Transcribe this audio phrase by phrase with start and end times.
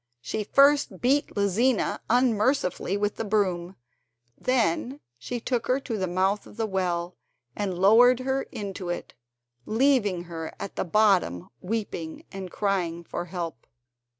[0.19, 3.75] She first beat Lizina unmercifully with the broom,
[4.35, 7.15] then she took her to the mouth of the well
[7.55, 9.13] and lowered her into it,
[9.67, 13.67] leaving her at the bottom weeping and crying for help.